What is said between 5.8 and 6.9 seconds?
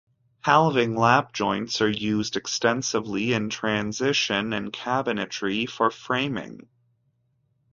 framing.